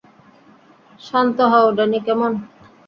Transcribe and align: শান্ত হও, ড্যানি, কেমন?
শান্ত 1.01 1.37
হও, 1.51 1.67
ড্যানি, 1.77 1.99
কেমন? 2.07 2.31